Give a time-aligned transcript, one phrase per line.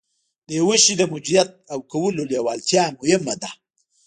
[0.47, 3.49] د يوه شي د موجوديت او کولو لېوالتيا مهمه ده.